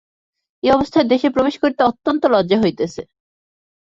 [0.63, 3.01] এ অবস্থার দেশে প্রবেশ করিতে অত্যন্ত লজ্জা হইতেছে।